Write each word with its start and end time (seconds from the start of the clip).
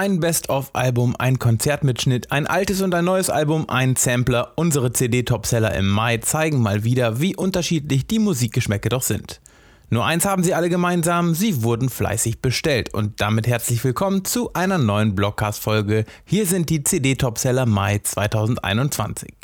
Ein 0.00 0.20
Best-of-Album, 0.20 1.16
ein 1.18 1.40
Konzertmitschnitt, 1.40 2.30
ein 2.30 2.46
altes 2.46 2.82
und 2.82 2.94
ein 2.94 3.04
neues 3.04 3.30
Album, 3.30 3.68
ein 3.68 3.96
Sampler, 3.96 4.52
unsere 4.54 4.92
CD-Topseller 4.92 5.74
im 5.74 5.88
Mai 5.88 6.18
zeigen 6.18 6.62
mal 6.62 6.84
wieder, 6.84 7.20
wie 7.20 7.34
unterschiedlich 7.34 8.06
die 8.06 8.20
Musikgeschmäcke 8.20 8.90
doch 8.90 9.02
sind. 9.02 9.40
Nur 9.90 10.06
eins 10.06 10.24
haben 10.24 10.44
sie 10.44 10.54
alle 10.54 10.68
gemeinsam, 10.68 11.34
sie 11.34 11.64
wurden 11.64 11.88
fleißig 11.88 12.40
bestellt 12.40 12.94
und 12.94 13.20
damit 13.20 13.48
herzlich 13.48 13.82
willkommen 13.82 14.24
zu 14.24 14.52
einer 14.52 14.78
neuen 14.78 15.16
Blockcast-Folge. 15.16 16.04
Hier 16.24 16.46
sind 16.46 16.70
die 16.70 16.84
CD-Topseller 16.84 17.66
Mai 17.66 17.98
2021. 17.98 19.34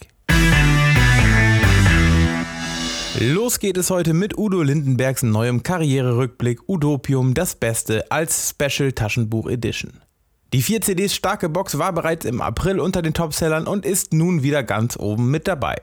Los 3.18 3.58
geht 3.58 3.76
es 3.76 3.90
heute 3.90 4.14
mit 4.14 4.38
Udo 4.38 4.62
Lindenbergs 4.62 5.24
neuem 5.24 5.64
Karriererückblick 5.64 6.68
Udopium, 6.68 7.34
das 7.34 7.56
Beste 7.56 8.08
als 8.12 8.50
Special 8.50 8.92
Taschenbuch 8.92 9.50
Edition. 9.50 10.03
Die 10.54 10.62
4 10.62 10.82
CDs 10.82 11.12
starke 11.12 11.48
Box 11.48 11.78
war 11.78 11.92
bereits 11.92 12.24
im 12.24 12.40
April 12.40 12.78
unter 12.78 13.02
den 13.02 13.12
Topsellern 13.12 13.66
und 13.66 13.84
ist 13.84 14.12
nun 14.12 14.44
wieder 14.44 14.62
ganz 14.62 14.96
oben 14.96 15.28
mit 15.28 15.48
dabei. 15.48 15.74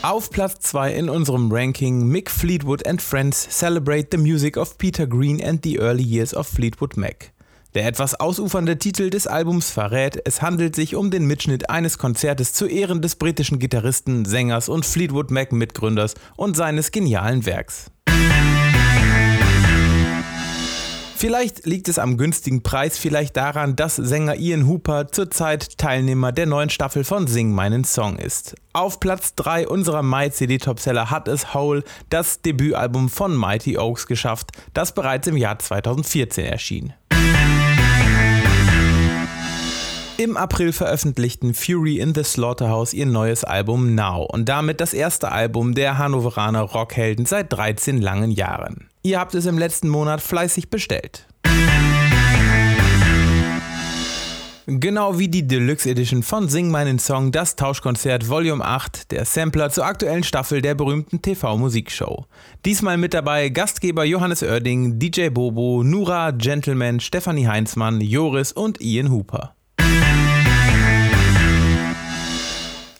Auf 0.00 0.30
Platz 0.30 0.60
2 0.60 0.94
in 0.94 1.10
unserem 1.10 1.52
Ranking 1.52 2.08
Mick 2.08 2.30
Fleetwood 2.30 2.86
and 2.86 3.02
Friends 3.02 3.48
Celebrate 3.50 4.08
the 4.12 4.16
Music 4.16 4.56
of 4.56 4.78
Peter 4.78 5.06
Green 5.06 5.44
and 5.44 5.62
the 5.62 5.76
Early 5.76 6.02
Years 6.02 6.34
of 6.34 6.48
Fleetwood 6.48 6.96
Mac. 6.96 7.32
Der 7.74 7.86
etwas 7.86 8.18
ausufernde 8.18 8.78
Titel 8.78 9.10
des 9.10 9.26
Albums 9.26 9.70
verrät, 9.70 10.18
es 10.24 10.40
handelt 10.40 10.74
sich 10.74 10.96
um 10.96 11.10
den 11.10 11.26
Mitschnitt 11.26 11.68
eines 11.68 11.98
Konzertes 11.98 12.54
zu 12.54 12.64
Ehren 12.64 13.02
des 13.02 13.16
britischen 13.16 13.58
Gitarristen, 13.58 14.24
Sängers 14.24 14.70
und 14.70 14.86
Fleetwood 14.86 15.30
Mac 15.30 15.52
Mitgründers 15.52 16.14
und 16.36 16.56
seines 16.56 16.92
genialen 16.92 17.44
Werks. 17.44 17.90
Vielleicht 21.18 21.64
liegt 21.64 21.88
es 21.88 21.98
am 21.98 22.18
günstigen 22.18 22.62
Preis, 22.62 22.98
vielleicht 22.98 23.38
daran, 23.38 23.74
dass 23.74 23.96
Sänger 23.96 24.36
Ian 24.36 24.66
Hooper 24.66 25.08
zurzeit 25.08 25.78
Teilnehmer 25.78 26.30
der 26.30 26.44
neuen 26.44 26.68
Staffel 26.68 27.04
von 27.04 27.26
Sing 27.26 27.52
meinen 27.52 27.84
Song 27.84 28.18
ist. 28.18 28.54
Auf 28.74 29.00
Platz 29.00 29.34
3 29.36 29.66
unserer 29.66 30.02
Mai 30.02 30.28
CD 30.28 30.58
Topseller 30.58 31.10
hat 31.10 31.26
es 31.26 31.54
Hole, 31.54 31.84
das 32.10 32.42
Debütalbum 32.42 33.08
von 33.08 33.34
Mighty 33.34 33.78
Oaks 33.78 34.06
geschafft, 34.06 34.50
das 34.74 34.92
bereits 34.92 35.26
im 35.26 35.38
Jahr 35.38 35.58
2014 35.58 36.44
erschien. 36.44 36.92
Im 40.18 40.38
April 40.38 40.72
veröffentlichten 40.72 41.52
Fury 41.52 41.98
in 41.98 42.14
the 42.14 42.24
Slaughterhouse 42.24 42.94
ihr 42.94 43.04
neues 43.04 43.44
Album 43.44 43.94
Now 43.94 44.22
und 44.22 44.48
damit 44.48 44.80
das 44.80 44.94
erste 44.94 45.30
Album 45.30 45.74
der 45.74 45.98
Hannoveraner 45.98 46.62
Rockhelden 46.62 47.26
seit 47.26 47.52
13 47.52 48.00
langen 48.00 48.30
Jahren. 48.30 48.88
Ihr 49.02 49.20
habt 49.20 49.34
es 49.34 49.44
im 49.44 49.58
letzten 49.58 49.90
Monat 49.90 50.22
fleißig 50.22 50.70
bestellt. 50.70 51.26
Genau 54.64 55.18
wie 55.18 55.28
die 55.28 55.46
Deluxe 55.46 55.90
Edition 55.90 56.22
von 56.22 56.48
Sing 56.48 56.70
meinen 56.70 56.98
Song, 56.98 57.30
das 57.30 57.54
Tauschkonzert 57.54 58.26
Volume 58.30 58.64
8, 58.64 59.10
der 59.12 59.26
Sampler 59.26 59.68
zur 59.68 59.84
aktuellen 59.84 60.24
Staffel 60.24 60.62
der 60.62 60.74
berühmten 60.74 61.20
TV-Musikshow. 61.20 62.24
Diesmal 62.64 62.96
mit 62.96 63.12
dabei 63.12 63.50
Gastgeber 63.50 64.04
Johannes 64.04 64.42
Oerding, 64.42 64.98
DJ 64.98 65.28
Bobo, 65.28 65.82
Nura, 65.84 66.30
Gentleman, 66.30 67.00
Stefanie 67.00 67.46
Heinzmann, 67.46 68.00
Joris 68.00 68.52
und 68.52 68.80
Ian 68.80 69.10
Hooper. 69.12 69.55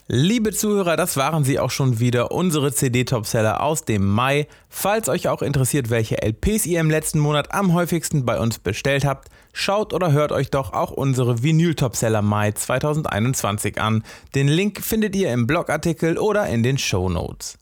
Liebe 0.09 0.53
Zuhörer, 0.53 0.95
das 0.95 1.17
waren 1.17 1.43
sie 1.43 1.59
auch 1.59 1.69
schon 1.69 1.99
wieder, 1.99 2.31
unsere 2.31 2.71
CD-Topseller 2.71 3.61
aus 3.61 3.83
dem 3.83 4.07
Mai. 4.07 4.47
Falls 4.69 5.09
euch 5.09 5.27
auch 5.27 5.41
interessiert, 5.41 5.89
welche 5.89 6.21
LPs 6.21 6.65
ihr 6.65 6.79
im 6.79 6.89
letzten 6.89 7.19
Monat 7.19 7.53
am 7.53 7.73
häufigsten 7.73 8.25
bei 8.25 8.39
uns 8.39 8.57
bestellt 8.57 9.03
habt, 9.03 9.27
schaut 9.51 9.93
oder 9.93 10.13
hört 10.13 10.31
euch 10.31 10.49
doch 10.49 10.71
auch 10.71 10.91
unsere 10.91 11.43
Vinyl-Topseller 11.43 12.21
Mai 12.21 12.53
2021 12.53 13.81
an. 13.81 14.01
Den 14.33 14.47
Link 14.47 14.79
findet 14.79 15.13
ihr 15.13 15.33
im 15.33 15.45
Blogartikel 15.45 16.17
oder 16.17 16.47
in 16.47 16.63
den 16.63 16.77
Show 16.77 17.09
Notes. 17.09 17.57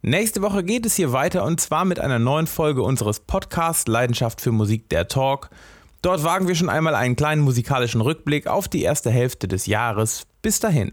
Nächste 0.00 0.40
Woche 0.40 0.64
geht 0.64 0.86
es 0.86 0.94
hier 0.94 1.12
weiter 1.12 1.44
und 1.44 1.60
zwar 1.60 1.84
mit 1.84 2.00
einer 2.00 2.18
neuen 2.18 2.46
Folge 2.46 2.82
unseres 2.82 3.20
Podcasts 3.20 3.86
Leidenschaft 3.88 4.40
für 4.40 4.52
Musik 4.52 4.88
der 4.88 5.08
Talk. 5.08 5.50
Dort 6.00 6.24
wagen 6.24 6.48
wir 6.48 6.54
schon 6.54 6.70
einmal 6.70 6.94
einen 6.94 7.16
kleinen 7.16 7.42
musikalischen 7.42 8.00
Rückblick 8.00 8.46
auf 8.46 8.68
die 8.68 8.80
erste 8.80 9.10
Hälfte 9.10 9.48
des 9.48 9.66
Jahres. 9.66 10.26
Bis 10.40 10.60
dahin. 10.60 10.92